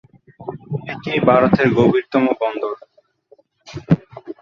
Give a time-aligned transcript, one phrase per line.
[0.91, 2.75] এটি ভারতের "গভীরতম বন্দর"।